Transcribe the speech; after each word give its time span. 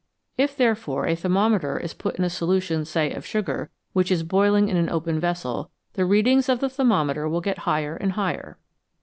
If, 0.35 0.57
therefore, 0.57 1.05
a 1.05 1.13
thermometer 1.15 1.77
is 1.77 1.93
put 1.93 2.15
in 2.15 2.23
a 2.25 2.29
solution, 2.31 2.85
say, 2.85 3.11
of 3.13 3.23
sugar, 3.23 3.69
which 3.93 4.11
is 4.11 4.23
boiling 4.23 4.67
in 4.67 4.75
an 4.75 4.89
open 4.89 5.19
vessel, 5.19 5.69
the 5.93 6.05
readings 6.05 6.49
of 6.49 6.59
the 6.59 6.69
thermometer 6.69 7.29
will 7.29 7.39
get 7.41 7.59
higher 7.69 7.97
and 7.97 8.13
higher. 8.13 8.57